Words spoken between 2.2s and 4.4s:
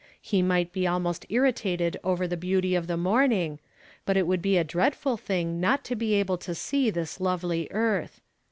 the beauty of the morning, but it